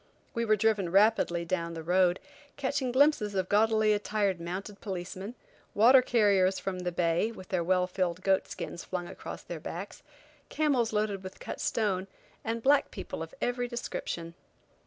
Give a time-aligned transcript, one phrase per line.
[0.33, 2.19] We were driven rapidly down the road,
[2.57, 5.35] catching glimpses of gaudily attired mounted policemen,
[5.75, 10.01] water carriers from the bay, with their well filled goat skins flung across their backs,
[10.49, 12.07] camels loaded with cut stone,
[12.43, 14.33] and black people of every description.